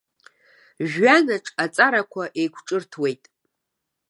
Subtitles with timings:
[0.89, 3.23] Жәҩанаҿ аҵарақәа еиқәҿырҭуеит.